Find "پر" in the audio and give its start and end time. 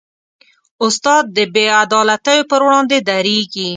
2.51-2.61